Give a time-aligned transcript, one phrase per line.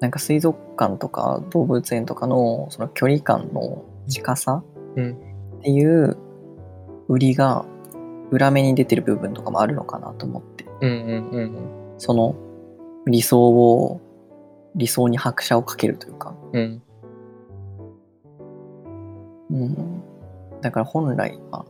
[0.00, 4.62] なんか水族館とか動物園とかのその距離感の近さ
[4.96, 5.12] うん。
[5.58, 6.16] っていう
[7.08, 7.64] 売りが
[8.30, 10.66] 裏目に出てる部分とかもあるのかなと思って。
[11.98, 12.34] その
[13.06, 14.00] 理想を
[14.74, 16.82] 理想に拍車をかけるというか、うん。
[19.48, 20.02] うん、
[20.60, 21.64] だから本来は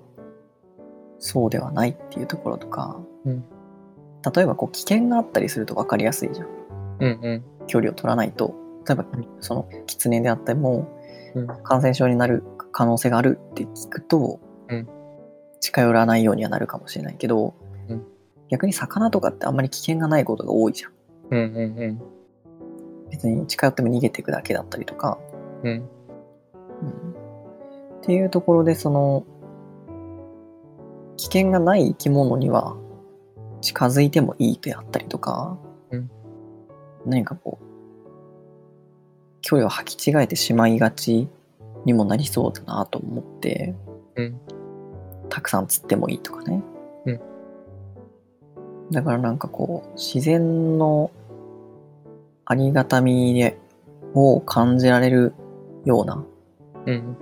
[1.19, 3.45] そうではないっていうところとか、うん。
[4.35, 6.49] 例えばこう危険があったりすると分かりやすいじゃん。
[6.99, 8.55] うんうん距離を取らないと
[8.87, 9.29] 例えばうん。
[9.41, 10.89] その狐であっても
[11.37, 11.47] うん。
[11.47, 12.43] 感染症になる
[12.73, 14.89] 可能性があるって聞くと、うん。
[15.61, 17.55] 近寄らないようにはなるかもしれないけど、
[17.89, 18.03] うん。
[18.49, 20.93] 逆に魚とかってあんまり危険がないことが多いじゃん。
[21.31, 21.43] うんう
[21.89, 22.03] ん
[23.11, 25.19] 別に近寄っても逃げていくだけだったりとか、
[25.63, 25.71] うん。
[25.73, 25.81] うん。
[25.81, 25.85] っ
[28.03, 29.25] ていうところでその
[31.17, 32.77] 危険がない生き物には
[33.61, 35.66] 近づいてもいいであったりとか、うん
[37.07, 37.67] 何かこう
[39.41, 41.29] 距離を履き違えてしまいがち
[41.85, 43.75] にもなりそうだなと思って、
[44.17, 44.41] うん。
[45.29, 46.63] たくさん釣ってもいいとかね、
[47.07, 47.21] うん。
[48.91, 51.11] だからなんかこう自然の
[52.45, 53.59] ありがたみで
[54.15, 55.35] を感じられる
[55.85, 56.25] ような
[56.87, 57.17] うん。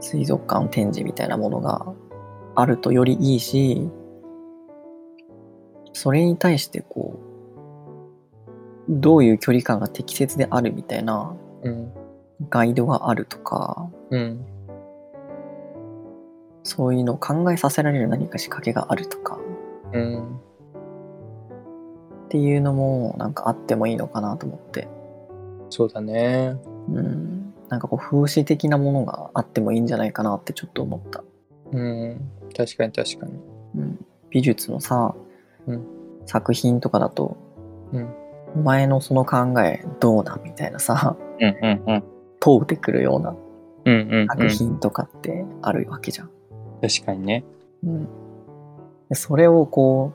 [0.00, 1.86] 水族館展示みたいなものが
[2.54, 3.88] あるとよりいいし
[5.94, 7.33] それに対してこう
[8.88, 11.92] どういう距離感が適切であるみたいなうん。
[12.50, 14.44] ガイドがあるとかうん。
[16.62, 19.38] そういうのを考えさせられる何か仕掛けがあるとか
[19.92, 20.36] うん。
[22.26, 24.88] っていうのもなんかあってもいいのかなと思って。
[25.70, 26.56] そうだね。
[26.88, 27.54] うん。
[27.68, 31.24] なんかこう風刺的なものがあってもいいんじゃないかなってちょっと思った、
[31.72, 32.20] うん。
[32.56, 33.32] 確かに確かに。
[33.76, 35.14] うん、美術のさ、
[35.66, 35.86] うん。
[36.26, 37.36] 作品とかだと
[37.92, 38.23] うん
[38.54, 42.04] お前のその考えどうなんみたいなさうんうんうん。
[42.40, 43.34] 問うてくるような
[43.84, 46.30] うんうん作品とかってあるわけじゃん。
[46.80, 47.44] 確かにね。
[47.84, 48.04] うん。
[49.08, 50.12] でそれをこ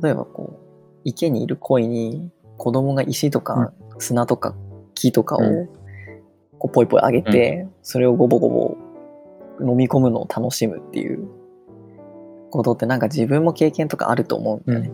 [0.00, 0.60] う例えばこう
[1.04, 4.54] 池にいる鯉に子供が石とか砂とか
[4.94, 5.68] 木とかをう
[6.58, 8.76] こうポイポイ上げて、それをゴボゴボ
[9.60, 11.26] 飲み込むのを楽しむっていう
[12.50, 14.90] ことってなんか自分も経験とかあると思うんだよね。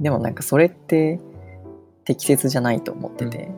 [0.00, 1.20] でもなんかそれって
[2.04, 3.50] 適切じゃないと思ってて、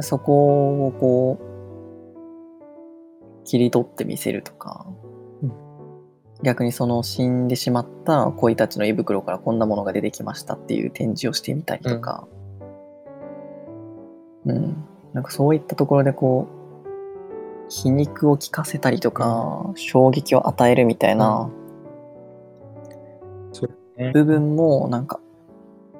[0.00, 4.86] そこをこう切り取ってみせるとか、
[5.42, 5.52] うん。
[6.42, 12.28] 逆にその死んでしまった鯉たちの胃袋からこんなものが出てきましたっていう展示をしてみたりとか、
[14.44, 14.84] うん、
[15.14, 21.59] なんかそういったところでこう皮肉を利かせたりとか、衝撃を与えるみたいな、ね
[24.12, 25.20] 部分もなんか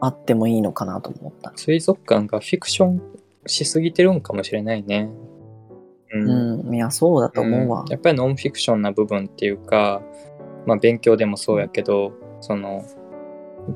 [0.00, 1.53] あってもいいのかなと思った。
[1.56, 3.03] 水族館がフィクション
[3.47, 5.11] しすぎてるんかもしれないね。
[6.12, 6.31] うん。
[6.31, 7.84] うん、いや、そうだと思うわ。
[7.84, 7.87] ん。
[7.89, 10.03] やっぱりノンフィクションな部分っていうか、
[10.66, 12.84] まあ、勉強でもそうやけどその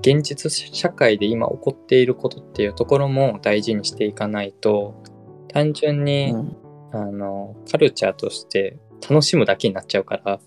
[0.00, 4.94] 現実社会で今起こっていることっていうところも大事にしていかないと
[5.48, 6.56] 単純に、うん、
[6.92, 10.40] あのカルチャーとして楽しむだけになっちゃうから、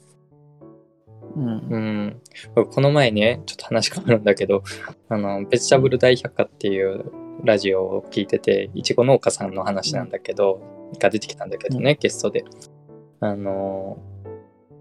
[1.38, 2.22] うん、うん、
[2.56, 4.64] 僕この前ねちょっと話変わるんだけど
[5.08, 7.06] あのベジタブル大百科っていう
[7.44, 10.60] ラジオを聞いてていちご農家さんの話なんだけど、
[11.00, 12.44] が出てきたんだけどね、ゲストで。
[13.20, 13.98] あの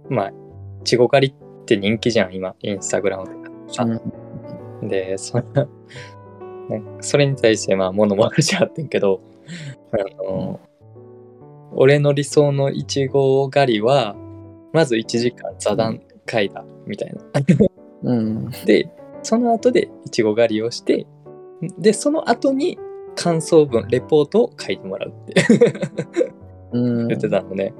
[0.08, 0.32] まあい
[0.84, 3.86] ちご狩りって人気じゃん今インスタグラムとかさ、
[4.82, 5.38] でそ
[6.68, 9.20] ねそれに対してまあ物もあるしあってんけど
[9.92, 10.60] あの、
[11.72, 14.16] 俺の理想のいちご狩りは
[14.72, 17.22] まず1時間座談会だみたいな。
[18.02, 18.90] うん、で
[19.22, 21.06] その後でいちご狩りをして
[21.78, 22.78] でその後に
[23.14, 25.34] 感想文レポートを書いてもらうって
[26.72, 27.72] うん、言ってたのね。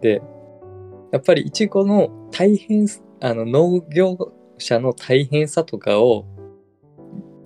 [0.00, 0.22] で
[1.12, 2.88] やっぱりいちごの大変
[3.20, 6.26] あの農業者の大変さとかを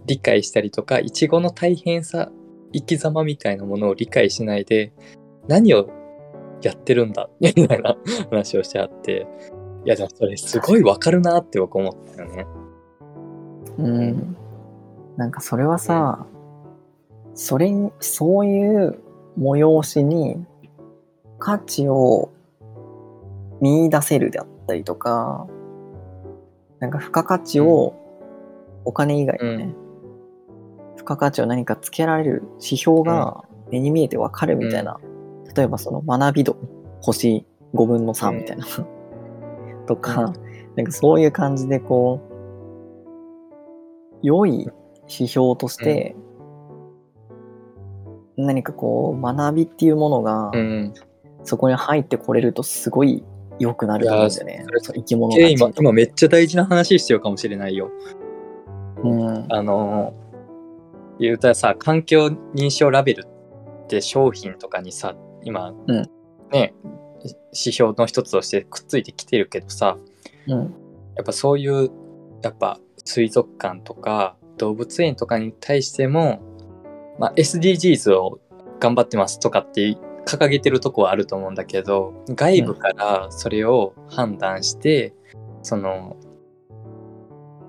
[0.07, 2.31] 理解したりとかいちごの大変さ
[2.73, 4.93] 生き様みたいなものを理解しないで
[5.47, 5.89] 何を
[6.63, 7.97] やってるんだみたいな
[8.31, 9.27] 話をしてあって
[9.85, 12.47] いやでもそれすごいわかるなって僕思ったよね。
[13.79, 14.37] うん。
[15.17, 16.27] なんかそれはさ、
[17.35, 19.01] それに、そういう
[19.39, 20.45] 催しに
[21.39, 22.31] 価値を
[23.61, 25.47] 見出せるであったりとか、
[26.81, 27.95] なんか付加価値を
[28.85, 29.75] お金以外のね、
[30.97, 35.01] 付加価値を何かつけられる指標が目に見えてわかるみたいな、
[35.55, 36.57] 例えばその学び度、
[37.01, 38.67] 星5分の3みたいな、
[39.89, 40.33] とか、
[40.77, 44.69] なんかそういう感じでこう、良い
[45.09, 46.15] 指標として
[48.37, 50.95] 何かこう学びっていうものがうん。
[51.45, 53.25] そこに入ってこれるとすごい
[53.59, 54.67] 良くなると思うんだよね。
[54.83, 57.91] そ生き物今、今めっちゃ大事な話してるかもしれないよ。
[59.03, 59.47] うん。
[59.49, 60.13] あの、
[61.19, 63.27] 言うたらさ、環境認証ラベル
[63.85, 65.15] って商品とかにさ、
[65.45, 66.11] 今、うん。
[66.51, 66.75] ね、
[67.25, 69.99] 指標の一つとしてくっついてきてるけどさ、
[70.47, 70.59] うん。
[71.17, 71.91] やっぱそういう、
[72.43, 76.41] やっぱ水族館とか動物園とかに対しても、
[77.19, 78.41] まあ、SDGs を
[78.79, 85.15] 頑張ってますとかって掲げてるとこはあると思うんだけど、外部からそれを判断して、
[85.63, 86.17] その、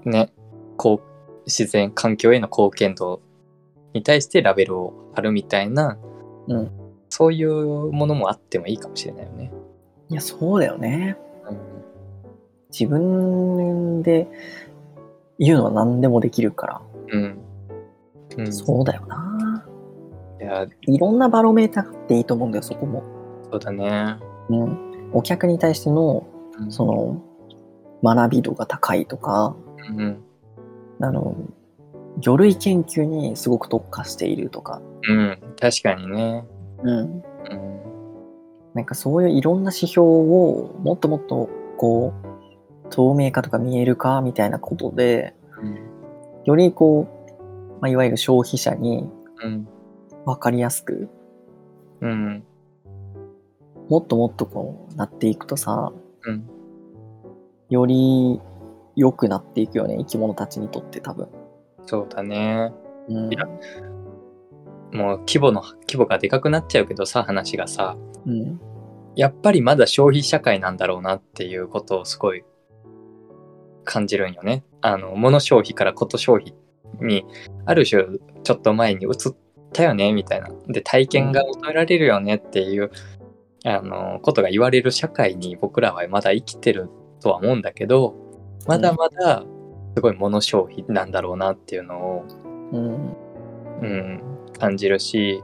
[0.06, 0.32] ね、
[0.78, 3.22] こう、自然環境への貢献度
[3.94, 5.98] に対してラベルを貼るみたいな、
[6.48, 6.79] うん
[7.10, 9.52] そういうものもあってもいいかもしれないよね。
[10.10, 11.18] いやそうだよね
[11.48, 11.80] うん
[12.72, 14.28] 自分で
[15.40, 17.40] 言うのは何でもできるから、うん。
[18.38, 19.66] うん、そうだよな。
[20.40, 23.04] いや、いろんなバロメーターがあっていいと思うんだよ、そこも。
[23.52, 24.18] そうだね。
[24.50, 25.10] うん。
[25.14, 26.28] お客に対しての、
[26.60, 27.22] うんその、
[28.04, 29.56] 学び度が高いとか、
[29.98, 30.24] うん。
[31.02, 31.36] あの、
[32.20, 35.40] 魚類研究にすごく特化しているとか、うん。
[35.60, 36.46] 確かにね。
[36.84, 36.98] うん。
[36.98, 37.22] うん。
[38.74, 42.14] なんかそういういろんな指標をもっともっとこ
[42.86, 45.78] う、透明化とか見える化みたいなことで、うん。
[46.46, 49.10] よりこう、まあ、いわゆる消費者に
[49.44, 49.68] うん。
[50.26, 51.10] 分かりやすく、
[52.02, 52.44] うん。
[53.90, 55.92] もっともっとこうなっていくとさ、
[56.24, 56.50] うん。
[57.70, 58.42] より
[58.96, 61.28] 良くなっていくよね、生き物たちにとって多分。
[61.86, 62.72] そうだね。
[63.08, 63.48] うんいや
[64.92, 68.60] もう規模の、規模がでかくなっちゃうけどさ、話がさ、うん。
[69.16, 72.44] やっぱりまだ消費社会なんだろうなっていうことをすごい
[73.84, 74.64] 感じるんよね。
[74.82, 76.56] あの、物消費からこと消費
[77.02, 77.26] に、
[77.66, 78.04] ある種
[78.44, 79.36] ちょっと前に移っ
[79.74, 80.50] たよね、みたいな。
[80.68, 82.92] で、体験が求められるよねっていう、
[83.66, 86.90] あの、ことが言われる社会に僕らはまだ生きてる
[87.20, 88.16] とは思うんだけど、
[88.68, 89.44] まだまだ
[89.96, 92.26] すごい物消費なんだろうなっていうのを
[92.72, 93.16] うん。
[93.82, 94.22] うん、
[94.60, 95.42] 感じるし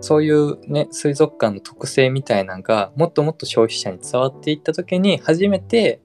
[0.00, 6.00] そういうね水族館の特性みたいなのがもっともっと消費者に伝わっていった時に初めて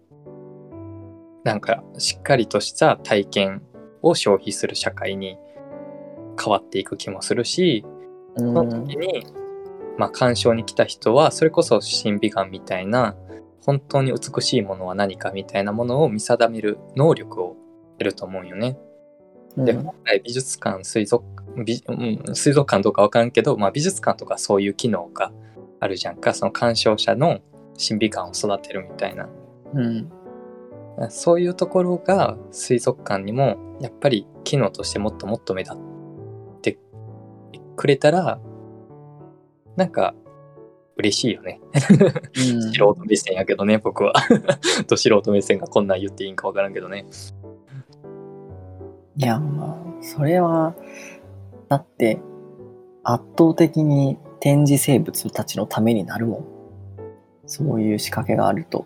[1.44, 3.62] なんかしっかりとした体験
[4.02, 5.38] を消費する社会に
[6.40, 7.84] 変わっていく気もするし
[8.36, 9.26] うそのん時に、
[9.98, 13.16] まあ、鑑賞に来た人はそれこそ審美眼みたいな
[13.66, 17.56] 本当に美しいものは何かみたいなものを見定める能力を
[17.98, 18.78] 得ると思うよね。
[19.58, 21.24] で、うん本来美術館、水族
[21.64, 25.32] 美うん、水族館どうかわからんけど、まあ、美術館とかそういう機能が
[25.80, 27.40] あるじゃんか、その鑑賞者の
[27.78, 29.30] 審美眼を育てるみたいな。
[29.74, 30.12] うん。
[31.10, 35.78] そういうところが水族館にもやっぱり機能としてもっともっと目立っ
[36.62, 36.80] て
[37.76, 38.40] くれたら、
[39.76, 40.16] なんか
[40.98, 41.60] 嬉しいよね。
[42.34, 44.14] 素人目線やけどね、僕は。
[44.88, 47.06] ど素人目線がこんなん言っていいんかわからんけどね。
[49.18, 50.76] いや、まあ、それは、
[51.70, 52.20] だって、
[53.04, 56.46] 圧倒的に展示生物たちのためになるもん。
[57.46, 58.86] そういう仕掛けがあると。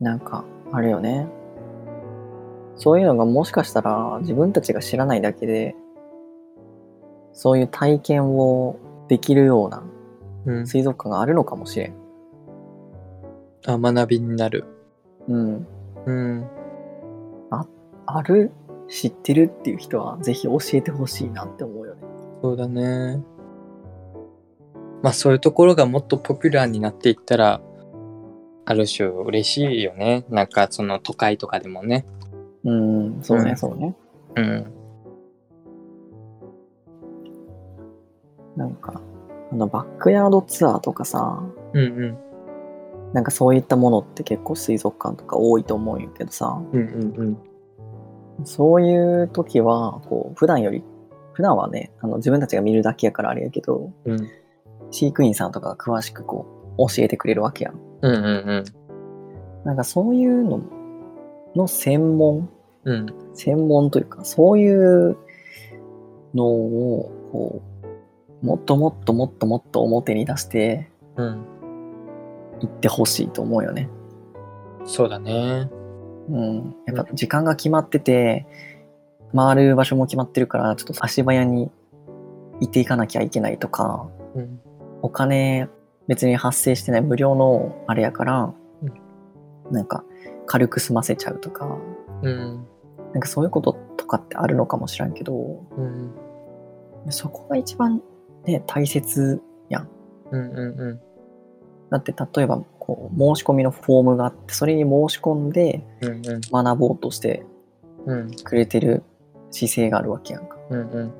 [0.00, 1.26] なんか、あれよね。
[2.76, 5.76] そういうのがもしかしたら自分たちが知らないだけで、
[7.32, 8.76] そういう体験を
[9.08, 9.82] できるような
[10.46, 11.94] うん、水族館があるのかもしれん。
[13.66, 14.64] あ学びになる。
[15.28, 15.66] うん。
[16.06, 16.50] うん。
[18.06, 18.52] ある
[18.88, 22.02] 知ってるっていう人はぜひ教えてほしいなって思うよね。
[22.42, 23.22] そうだね。
[25.02, 27.60] まあそういうところがもっとポピュラーになっていったら、
[28.66, 30.24] ある種嬉しいよね。
[30.28, 32.06] なんかその都会とかでもね。
[32.64, 33.94] うん、そうね、うんそうね。
[34.36, 34.66] うん。
[38.56, 39.02] なんか、
[39.52, 42.18] あの、バックヤードツアーとかさ、うんうん。
[43.12, 47.38] なんかそういったものって結構水族館とか多いと思うんやけどさ、うんうんうん。
[48.42, 50.82] そういう時は、こう、普段より、
[51.32, 54.28] 普段はね、あの自分たちが見るだけやからあれやけど、うん
[54.90, 56.46] 飼育員さんとかが詳しくこ
[56.78, 57.80] う、教えてくれるわけやん。
[58.02, 58.64] うんうん
[59.64, 60.60] なんかそういうの
[61.56, 62.48] の専門、
[62.84, 62.94] うん。
[62.94, 63.06] うん。
[63.34, 65.16] 専門というか、そういう
[66.34, 67.62] のを、こ
[68.42, 71.46] う、もっともっともっともっと表に出してうん。
[72.60, 73.88] いってほしいと思うよね。
[74.84, 75.70] そうだね。
[76.28, 76.74] うん。
[76.86, 78.46] やっぱ時間が決まってて、
[79.34, 81.70] 回る場所も決まってるから、ちょっと足早に
[82.60, 84.60] 行っていかなきゃいけないとか、うん。
[85.02, 85.68] お金
[86.06, 89.04] 別に発生してない無料のあれやから、うん
[89.70, 90.04] なんか
[90.46, 91.78] 軽く済ませちゃうとか、
[92.22, 92.66] うん。
[93.12, 96.12] なんかそういうこととかってあるのかもしらんけど、うん。
[97.10, 98.02] そこが一番
[98.44, 99.40] ね、大切
[99.70, 99.88] やん。
[100.30, 101.00] うんうんうん。
[101.90, 106.40] だって例えばこう申し込みのフォームがあってそれに申し込んでうんうん。
[106.50, 107.44] 学ぼうとして
[108.06, 108.30] うん。
[108.34, 109.02] くれてる
[109.50, 110.56] 姿勢があるわけやんか。
[110.70, 111.12] うんうん。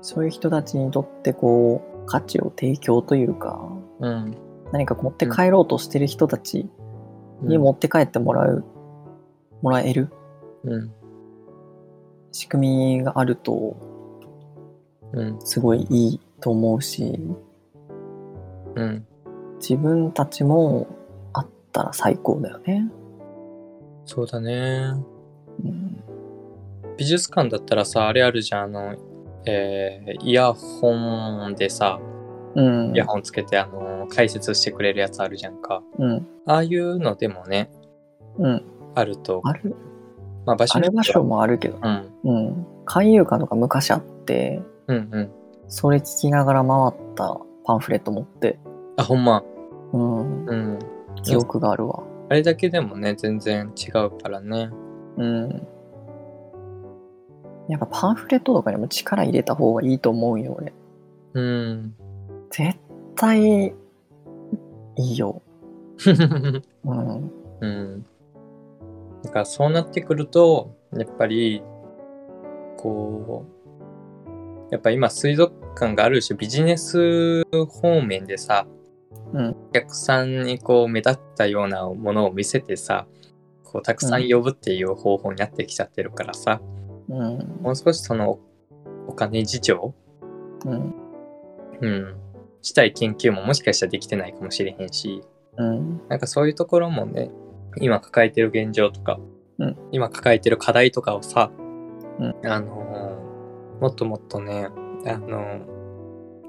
[0.00, 3.60] そういう人たちにとってこう価値を提供というか
[4.00, 4.36] うん。
[4.72, 6.68] 何か持って帰ろうとしてる人たち
[7.42, 8.64] に持って帰ってもらう、
[9.62, 10.10] もらえる
[10.64, 10.92] うん。
[12.32, 13.76] 仕組みがあると
[15.12, 15.38] うん。
[15.40, 17.18] すごいいいと思うし
[18.76, 19.06] うん
[19.60, 20.86] 自分たちも
[21.32, 22.90] あったら最高だよね。
[24.04, 24.94] そうだね。
[25.64, 26.02] うん。
[26.96, 28.96] 美術館だったらさあれあるじゃんあの
[29.46, 32.00] えーイヤホンでさ
[32.54, 32.94] うん。
[32.94, 35.82] イヤホンつけてあの解説してくれるやつあるじゃんか。
[35.98, 36.26] うん。
[36.46, 37.70] ああいうのでもね
[38.38, 38.62] うん。
[38.94, 39.42] あると。
[39.44, 39.76] ある？
[40.46, 42.10] まあ場所ある場所もあるけど、うん。
[42.24, 45.30] うん、海遊館とか昔あってうんうん。
[45.68, 48.58] それ聞きながら回ったパンフレット持って、
[48.98, 49.42] あほんま
[49.92, 50.78] うん、うん
[51.22, 52.02] 記憶があるわ。
[52.28, 54.70] あれだけでもね全然違うからね
[55.16, 55.66] うん。
[57.68, 60.72] やっぱパンフレットとかにも力入れた方がいいと思うよ、俺。
[61.34, 61.94] うん
[62.50, 62.78] 絶
[63.14, 63.72] 対い
[64.96, 65.42] いよ。
[66.84, 67.32] うん。
[67.60, 68.06] うん。
[69.22, 71.62] だからそうなってくると、やっぱり、
[72.76, 78.66] こう、やっぱ今水族館がある種ビジネス方面でさ、
[79.32, 83.06] うんお客さんにこう目立ったようなものを見せてさ、
[83.64, 86.60] こうたくさん呼ぶっていう方法になってきちゃってるからさ、
[87.08, 87.58] うん。
[87.60, 88.38] もう少しその
[89.06, 89.94] お金事情、
[90.64, 90.94] うん。
[91.80, 92.16] うん、
[92.62, 95.22] したい研究ももしかしたらできてないかもしれへんし、
[95.56, 96.00] うん。
[96.08, 97.30] なんかそういうところもね、
[97.80, 99.18] 今抱えてる現状とか、
[99.58, 101.50] うん今抱えてる課題とかをさ、
[102.18, 104.68] うんあのーもっともっとね、
[105.06, 105.78] あのー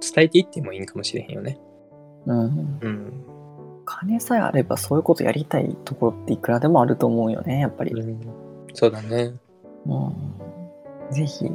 [0.02, 1.60] 伝えていってもいいんかもしれへんよね。
[2.30, 2.80] うん。
[2.82, 3.14] うん。
[3.86, 7.92] 金さえあればそういうことやりたいところっていくらでもあると思うよね、やっぱり。
[7.92, 9.34] うんそうだね。
[9.88, 11.12] うん。
[11.12, 11.52] ぜひ、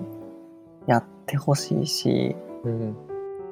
[0.88, 2.96] やってほしいし、うん。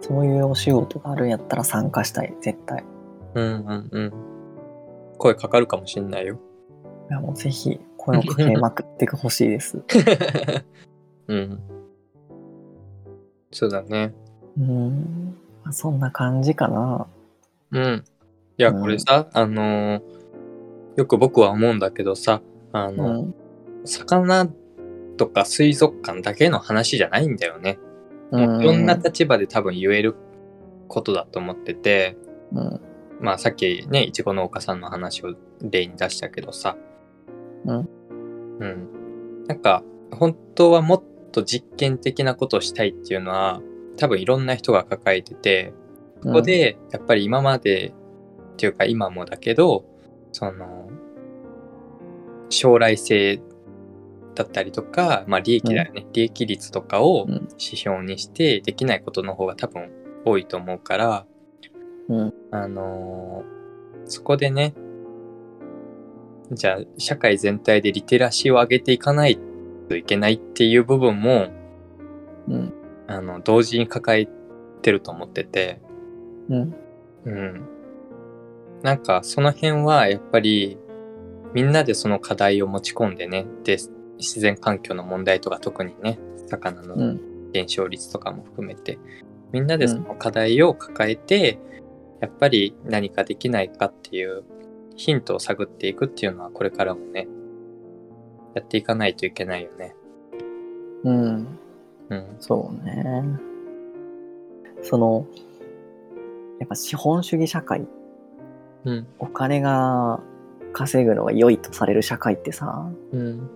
[0.00, 2.84] そういうお仕事があるんやったら参加したい、絶対。
[3.34, 4.12] うんうんうん。
[5.16, 6.40] 声かかるかもしんないよ。
[7.08, 9.80] いやもうぜひ、声をかけまくってほしいです。
[11.28, 11.60] うん。
[13.52, 14.12] そうだね。
[14.58, 15.36] うん。
[15.64, 17.06] まあそんな感じかな。
[17.72, 18.04] うん。
[18.58, 20.22] いや、うんこれさ、あのー
[20.96, 22.42] よく僕は思うんだけどさ、
[22.72, 23.34] あうの、ん。
[23.84, 24.46] 魚
[25.16, 27.78] とか水族館だけの話じゃないんだよね。
[28.30, 30.14] もういろんな立場で多分言える
[30.88, 32.16] ことだと思ってて、
[32.52, 32.80] うん。
[33.20, 36.76] まあさっきね、いちご農家さんの話を例に出したけどさ。
[37.64, 37.88] うん。
[38.60, 39.44] うん。
[39.46, 41.02] なんか、本当はもっ
[41.32, 43.60] と実験的なことをしたいっていうのは、
[43.96, 45.72] 多分いろんな人が抱えてて、
[46.22, 47.92] ここでやっぱり今まで
[48.52, 49.84] っていうか今もだけど、
[50.32, 50.88] その、
[52.48, 53.40] 将来性
[54.34, 57.34] だったりとか、まあ利益だよね、利益率とかをうん。
[57.52, 59.90] 指標にしてできないことの方が多分
[60.24, 61.26] 多いと思うから、
[62.08, 62.34] うん。
[62.50, 63.62] あのー
[64.04, 64.74] そこでね、
[66.50, 69.38] じゃあ社会全体でリテラシーを上げていかない
[69.88, 71.48] といけないっていう部分も、
[72.48, 72.74] うん。
[73.12, 74.28] あの、同時に抱え
[74.80, 75.80] てると思ってて、
[76.48, 76.74] うん。
[77.24, 77.68] うん。
[78.82, 80.76] なんかその辺はやっぱり
[81.54, 83.78] みんなでその課題を持ち込んでね、で、
[84.18, 87.32] 自然環境の問題とか特にね、魚のうん。
[87.52, 88.98] 減少率とかも含めて、
[89.52, 91.58] みんなでその課題を抱えて、
[92.22, 94.42] やっぱり何かできないかっていう
[94.96, 97.28] ヒントを探っていくっていうのはこれからもね、
[98.54, 99.94] やっていかないといけないよね。
[101.04, 101.58] うん。
[102.10, 102.36] うん。
[102.40, 103.24] そうね。
[104.82, 105.26] その、
[106.58, 107.86] やっぱ資本主義社会、
[108.84, 109.06] うん。
[109.18, 110.20] お金が
[110.72, 113.50] 稼ぐのが良いとされる社会ってさ、うん。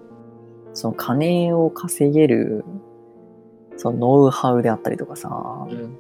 [0.75, 2.65] その金を稼げる、
[3.77, 5.99] そのノウハウであったりとかさ、うん。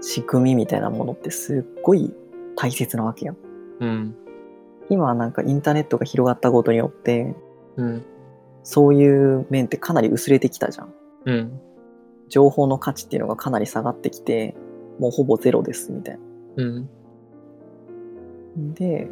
[0.00, 2.14] 仕組みみたいなものってすっごい
[2.56, 3.36] 大切なわけよ。
[3.80, 4.14] うん。
[4.90, 7.34] 今なんかインターネットが広がったことによって、
[7.76, 8.04] うん。
[8.62, 10.94] そういう面ってかなり薄れてきたじゃん。
[11.24, 11.60] うん。
[12.28, 14.54] 情報の価値っていうのがかなり下がってきて、
[14.98, 16.64] もうほぼゼロですみたいな。
[16.64, 16.64] う
[18.58, 18.74] ん。
[18.74, 19.08] で、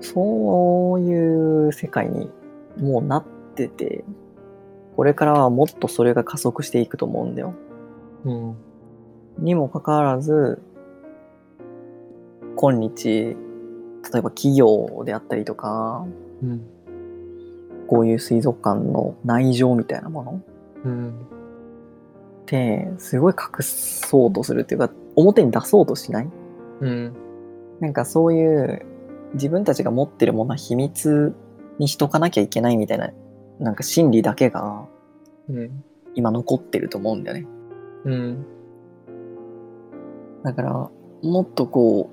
[0.00, 2.30] そういう世界に
[2.78, 4.04] もうなってて、
[4.96, 7.54] これからはもっとそれが加速していくと思うんだよ。
[8.24, 8.56] うん。
[9.38, 10.60] にもかかわらず、
[12.56, 13.36] 今日、
[14.12, 16.06] 例えば企業であったりとか、
[16.42, 16.62] うん。
[17.88, 20.42] こういう水族館の内情みたいなもの？
[20.84, 21.10] うん。
[22.42, 26.28] ってすごい隠そうとするっていうか表に出そうとしない？
[26.80, 27.16] うん。
[27.80, 28.86] なんかそういう
[29.34, 31.34] 自分たちが持ってるものは秘密
[31.78, 33.10] にしとかなきゃいけないみたいな
[33.58, 34.86] なんか心理だけが
[35.48, 35.84] うん。
[36.14, 37.46] 今残ってると思うんだよね。
[38.04, 38.46] うん。
[40.44, 42.10] だからもっとこ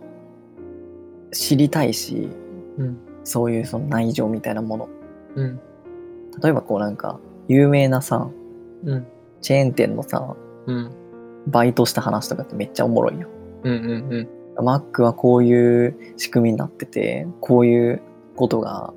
[1.31, 2.29] う知りたいし
[2.77, 2.97] うん。
[3.23, 4.89] そういうその内情みたいなもの
[5.35, 5.59] うん。
[6.41, 8.29] 例えばこうなんか有名なさ
[8.83, 9.07] うん。
[9.41, 10.91] チェーン店のさうん。
[11.47, 13.27] バイトした話とかってめっちゃおもろいよ。
[13.63, 13.73] うん。
[13.73, 14.65] うん。
[14.65, 18.01] マックはこういう仕組みになっててこういう
[18.35, 18.93] ことが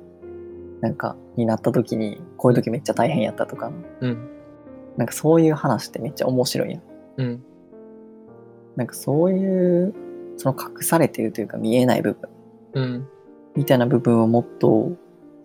[0.81, 4.29] なんかになった時にこういう時めっちゃ大変やったとかうん。
[4.97, 6.81] なんかそういう話ってめっちゃ面白いやん。
[7.17, 7.43] うん。
[8.75, 9.93] なんかそういう
[10.37, 12.29] その隠されてるというか見えない部分
[12.73, 13.07] うん。
[13.55, 14.93] みたいな部分をもっと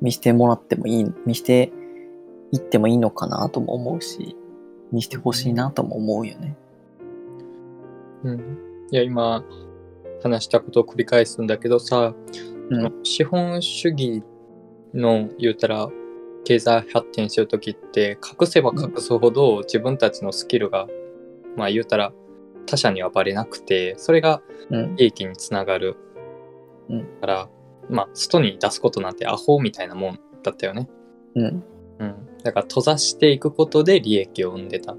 [0.05, 1.73] 見してもらってもいい見して
[2.53, 4.37] いってもいいのかなとも思うし
[4.93, 6.57] 見してほしいなとも思うよね。
[8.23, 8.59] うん。
[8.91, 9.43] いや、今、
[10.23, 12.15] 話したことを繰り返すんだけどさ、
[12.71, 14.23] うん資本主義
[14.95, 15.91] の言うたら
[16.45, 20.87] 経済発展してる時って隠せば隠すほど自分たちのスキルが、
[21.57, 22.13] まあ言うたら
[22.67, 25.97] 他者にはバレなくてそれがうん利益につながる、
[26.89, 27.49] うんから
[27.91, 30.88] まあ外に出すことなんてアホみたいなもんだったよね、
[31.35, 31.64] うん。
[31.99, 34.97] うん、だから閉ざしていくことで利益を生んでた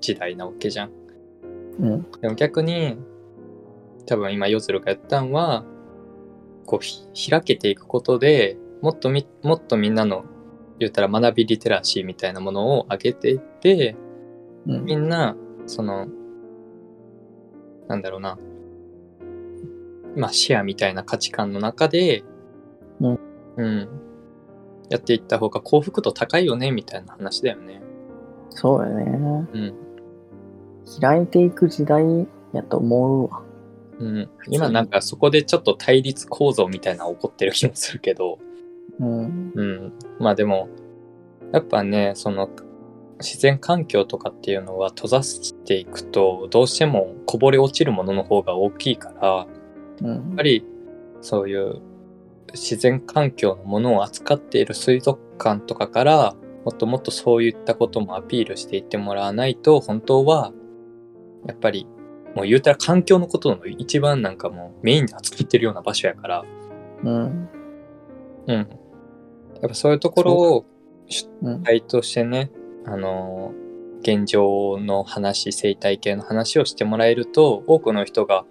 [0.00, 0.90] 時代なわけじゃん。
[1.80, 2.10] うん。
[2.20, 2.96] でも逆に
[4.06, 5.64] 多分今夜鶴が言ったんは
[6.64, 10.24] こうひ開けていくことでもっとみもっとみんなの
[10.78, 13.96] 言ったら学びリテラシーみたいなものを上げていって
[14.66, 14.84] うん。
[14.84, 16.06] みんなその
[17.88, 18.38] なんだろうな
[20.16, 22.24] まあシェアみたいな価値観の中で
[23.00, 23.18] うん、
[23.56, 23.88] うん、
[24.88, 27.82] やっていった方が幸福度高いよねみたいな話だよね。
[28.50, 29.04] そうよね。
[29.04, 29.74] うん。
[31.00, 33.42] 開いていく時代やと思うわ。
[33.98, 38.38] うん、今なんかそこでちょっと対立構造みたいなの起こってる気もするけど、
[39.00, 39.52] うん。
[39.54, 40.68] うん、まあでも
[41.52, 42.50] やっぱねその
[43.20, 49.46] 自然環境とかっていうのは閉ざしていくとどうしてもこぼれ落ちるものの方が大きいからや
[50.02, 50.32] うん。
[50.32, 50.64] っぱり
[51.20, 51.80] そういう
[52.52, 60.52] 自然環境のものを扱っている水族館とかからもっともっとそういったこともアピールしていってもらわないと本当は
[61.46, 61.86] やっぱり
[62.34, 66.44] もう言うたら環境のことの一番なんかもうメインで扱ってるような場所やから。
[67.02, 67.48] うん。
[68.46, 68.56] うん。
[68.56, 68.66] やっ
[69.68, 70.66] ぱそういうところを
[71.08, 71.62] 主うん。
[71.62, 72.50] 体としてね、
[72.84, 73.66] あのー
[74.06, 78.44] 現状の話、生態系の話をしてもらえると、多くの人が、あ、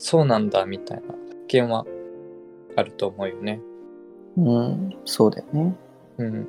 [0.00, 1.84] そうなんだ、みたいな発見は
[2.74, 3.60] あると思うよね。
[4.36, 5.76] うんそうだよね。
[6.18, 6.48] うん。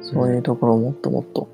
[0.00, 1.48] そういうところをもっともっと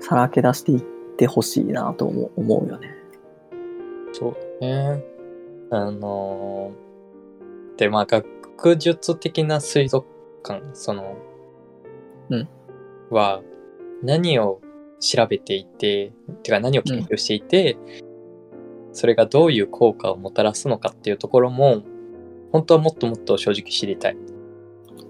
[0.00, 0.82] さらけ出していっ
[1.16, 2.92] てほしいなと思う思うよね。
[4.12, 5.04] そうだね。
[5.70, 6.84] あのー
[7.76, 10.06] で、まあ、学術的な水族
[10.42, 11.16] 館、その、
[12.30, 12.48] うん
[13.10, 13.42] は、
[14.02, 14.60] 何を
[15.00, 17.76] 調べていて、てか何を研究していて、
[18.92, 21.82] それがどういう効果をもたらすのかっていうところも、
[22.52, 24.16] 本当はもっともっと正直知りたい。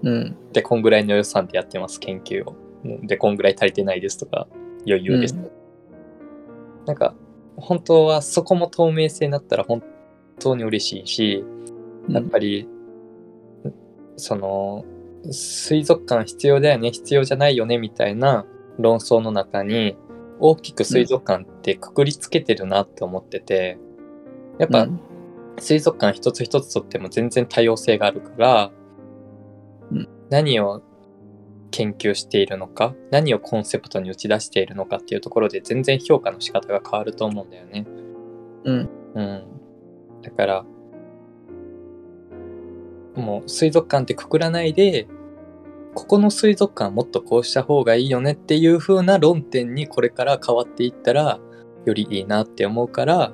[0.03, 2.55] うんで、こんぐらいの予算でやってます、研究を。
[3.03, 4.47] で、こんぐらい足りてないですとか、
[4.87, 5.35] 余裕です。
[5.35, 5.51] うん
[6.85, 7.15] なんか、
[7.57, 9.81] 本当はそこも透明性になったら本
[10.39, 11.43] 当に嬉しいし、
[12.09, 12.67] やっぱり、
[14.17, 14.85] その、
[15.31, 18.45] 水族館必要だよね、必要じゃないよね、みたいな
[18.79, 19.97] 論争の中に、
[20.39, 23.77] 大きく水族館ってくくりつけてるなって思ってて、
[24.59, 24.99] やっぱうん。
[25.57, 28.71] 水族館一つ一つとっても全然多様性があるから、
[29.91, 30.09] うん。
[30.29, 30.81] 何を
[31.71, 37.85] 研究しているのか何をコンセプトに打ち出しているのかっていうところで全然評価の仕方が変わると思うんだよね。
[38.63, 38.89] うん。
[39.13, 39.43] うん、
[40.21, 40.65] だから
[43.15, 45.07] もう水族館ってくくらないで
[45.95, 51.39] ここの水族館もっとこうした方がいいよねっていう風な論点にこれから変わっていったら
[51.85, 53.31] よりいいなって思うから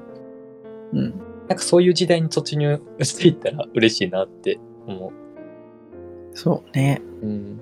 [0.94, 1.14] うん
[1.48, 5.12] なんかそういう時代に突入していったら嬉しいなって思
[6.34, 7.02] そうね。
[7.22, 7.26] う。
[7.26, 7.62] うん。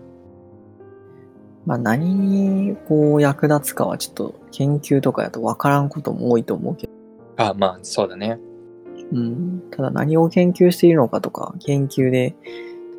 [1.66, 6.94] まあ何にこう役立つかはちょっと研究とかやと分からんことも多いと思うけど、
[7.38, 8.40] あ、まあそうだね。
[9.12, 12.36] うん、ただ何を研究しているのかとか、研究で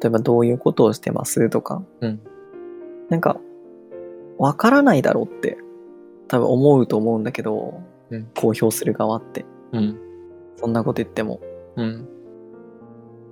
[0.01, 2.21] 例えばどういうことをしてますとか、うん
[3.09, 3.41] なんか
[4.39, 5.59] 分からないだろうって
[6.29, 9.45] 多分思うと思うんだけど、うん公表する側って。
[9.73, 9.99] うん。
[10.57, 11.41] そんなこと言っても。
[11.77, 12.09] うん。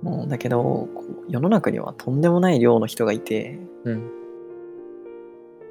[0.01, 0.87] もうだけど
[1.27, 4.11] 世の中にはとんでもない量の人がいてうん。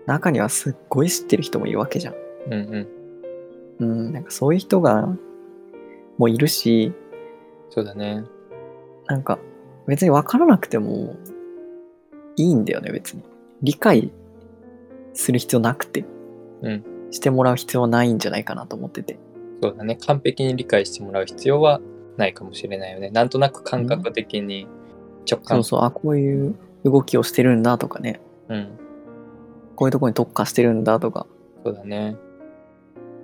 [0.07, 2.15] 中にはすっごい知ってる人もいるわけじゃん。
[2.47, 2.89] うんうん。
[3.81, 5.07] うん、なんかそういう人が
[6.17, 6.93] もういるし
[7.71, 8.25] そうだね。
[9.07, 9.39] なんか
[9.89, 11.17] 別に分からなくても
[12.37, 13.23] いいんだよね別に。
[13.63, 14.13] 理解
[15.15, 16.05] する必要なくて、
[16.63, 19.19] うんしてもらう必要はないんじゃないかなと思ってて。
[19.63, 19.97] そうだね。
[19.97, 21.81] 完璧に理解してもらう必要は
[22.17, 23.11] ないかもしれないよね。
[23.11, 24.67] なんとなく感覚的に
[25.31, 25.57] 直感。
[25.57, 28.79] そうそう、あ、こういう動きをしてるんだとかね、うん。
[29.75, 31.27] こういうところに特化してるんだとか
[31.65, 32.17] そうだね。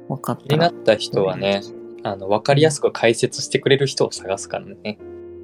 [0.09, 0.69] 分かっ気たら。
[0.69, 1.63] になった人はね、
[2.03, 4.99] あの、わかりやすく解説してくれる人を探すからね。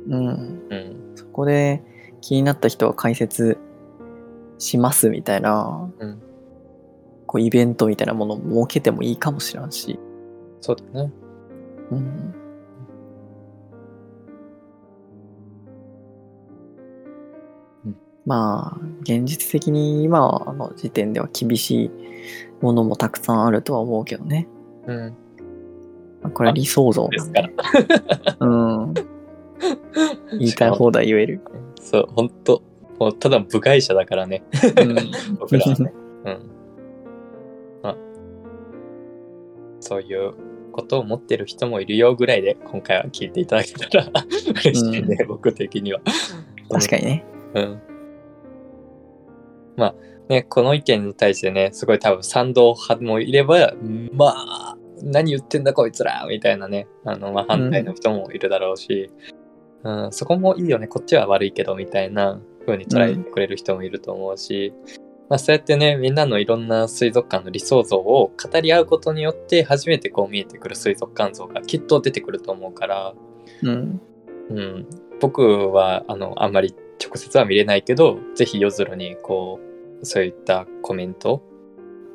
[0.08, 0.26] うん。
[0.26, 0.99] うん。
[1.40, 1.82] そこで
[2.20, 3.56] 気になった人は解説
[4.58, 6.22] しますみたいな、うん
[7.26, 10.00] こうイベントみたいなものを設けてもいいかもしれんし。
[10.60, 11.12] そうだね。
[11.92, 11.98] うん。
[17.84, 21.90] うんまあ、現実的に今の時点では厳しい
[22.60, 24.48] ものもたくさんあるとは思うけどね。
[24.88, 25.16] うん。
[26.22, 28.36] まあこれは理想像ですなんからで。。
[28.40, 28.94] うん。
[30.32, 31.40] 言いたい放題言える。
[31.80, 32.62] そう、ほんと。
[32.98, 34.42] もうただ部外者だからね。
[34.78, 34.96] うん。
[35.40, 35.92] 僕らはね。
[36.24, 36.50] うん。
[37.82, 37.96] まあ、
[39.80, 40.34] そういう
[40.72, 44.10] ことを持ってる人もいるよぐらいで、今回は聞いていただけたら
[44.64, 46.00] 嬉しいね、僕的には。
[46.70, 47.24] 確かにね。
[47.54, 47.82] うん。
[49.76, 49.94] まあ
[50.28, 53.72] ね、この意見に対してね、すごい多分賛同派もいれば、
[54.12, 59.39] まあ、何言ってんだこいつらみたいなね、あの、まあ、反対の人もいるだろうし、うん、
[60.10, 64.72] そこもいいよね、こっちは悪いけど、みたいな風に捉えてくれる人もいると思うし、
[65.28, 73.14] まあ、そうやってね、みんなのいろんな水族館の理想像を語り合うことによって、初めてこう見えてくる水族館像がきっと出てくると思うから、
[73.62, 74.00] うん。
[74.50, 74.86] うん、
[75.20, 79.60] 僕はあのあんまり直接は見れないけどぜひ夜空にこ
[80.02, 81.42] うそういったコメント、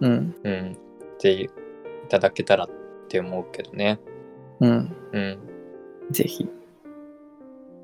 [0.01, 0.35] うん。
[0.43, 0.77] うん、
[1.21, 1.49] でい
[2.09, 2.69] ただけたらっ
[3.07, 3.99] て思うけどね。
[4.59, 4.95] うん。
[5.13, 5.39] うん、
[6.11, 6.47] ぜひ。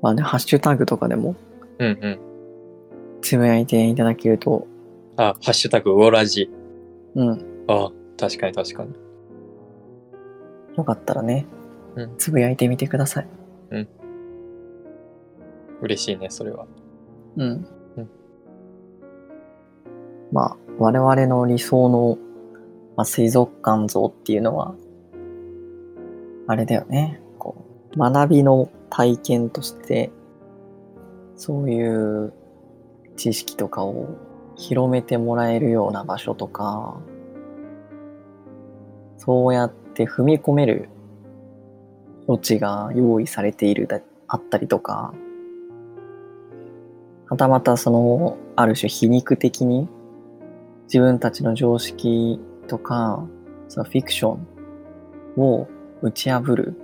[0.02, 1.36] まあね、ハッシュタグとかでも
[1.78, 2.18] うん、うん。
[3.22, 4.66] つぶやいていただけると、
[5.16, 6.50] あ、ハッシュタグウォラジ。
[7.14, 7.64] うん。
[7.68, 8.92] あ、確かに確かに。
[10.76, 11.46] よかったらね
[11.96, 13.28] うん、つぶやいてみてください。
[15.82, 16.66] 嬉しいね、それは。
[17.36, 18.10] うんうん。
[20.30, 22.16] まあ、我々の理想の、
[22.96, 24.74] まあ、水族館像っていうのは、
[26.46, 27.20] あれだよね。
[27.96, 30.10] 学びの体験として、
[31.36, 32.32] そういう
[33.16, 34.08] 知識とかを
[34.56, 37.00] 広めてもらえるような場所とか、
[39.18, 40.88] そうやって踏み込める
[42.26, 45.14] 余地が用意されているだあったりとか、
[47.28, 49.88] はたまたその、ある種皮肉的に
[50.84, 53.26] 自分たちの常識とか、
[53.68, 55.66] そのフィクションを
[56.02, 56.74] 打ち破る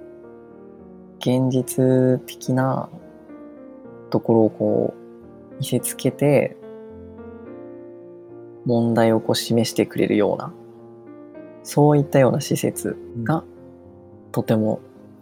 [1.20, 2.88] 現実的な
[4.10, 6.56] ところをこう見せつけて
[8.64, 10.52] 問題をこう示してくれるような
[11.62, 13.44] そういったような施設が
[14.32, 14.80] とても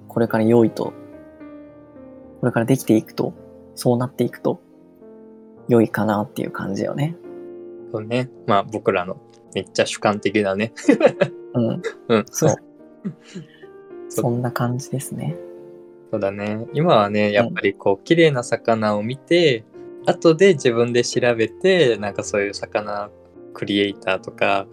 [0.08, 0.92] これから良いと
[2.40, 3.34] これからできていくと
[3.74, 4.60] そうなっていくと
[5.68, 7.16] 良いかなっていう感じよね。
[7.92, 8.30] そうね。
[8.46, 9.16] まあ僕らの
[9.54, 10.72] めっちゃ主観的なね。
[11.54, 11.82] うん。
[12.08, 12.24] うん。
[12.30, 12.56] そう
[14.08, 15.36] そんな感じですね。
[16.16, 16.66] そうだね。
[16.72, 19.66] 今はね、やっぱりこう、綺麗な魚を見て、
[20.06, 23.10] 後で自分で調べて、なんかそういう魚
[23.52, 24.66] クリエイターとか、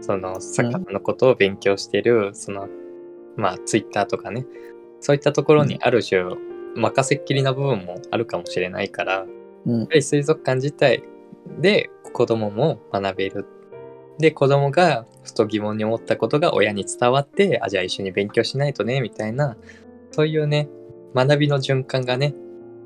[0.00, 2.66] その魚のことを勉強してる、その、
[3.36, 4.44] まあ、ツイッターとかね、
[4.98, 6.20] そういったところにある種、
[6.74, 9.26] 任せっきりな部分もあるかもしれないから、やっ
[9.66, 9.86] うん。
[9.86, 11.04] ぱり水族館自体
[11.60, 13.46] で子供も学べる。
[14.18, 19.56] で、子供がふと疑問に思ったことが親に伝わって、あ、じゃあ一緒に勉強しないとね、みたいな、
[20.10, 20.68] そういうね、
[21.14, 22.34] 学びの循環がね、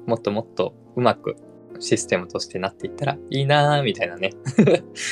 [0.06, 1.36] もっともっとうまく
[1.78, 4.32] システムとしてなっていったらいいなーみたいなね。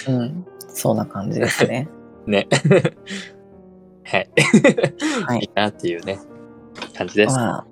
[0.09, 0.47] うん。
[0.69, 1.89] そんな感じですね。
[2.27, 2.49] ね。
[4.05, 4.31] はい。
[5.27, 6.19] はいいなっていうね、
[6.97, 7.37] 感じです。
[7.37, 7.67] まあ、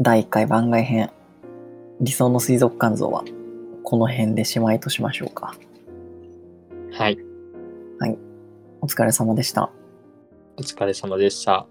[0.00, 1.10] 第1回番外編、
[2.00, 3.24] 理想の水族館像は、
[3.82, 5.54] この辺でしまいとしましょうか。
[6.92, 7.18] はい。
[8.84, 9.70] お疲れ様でした。
[10.58, 11.66] お疲れ様でした。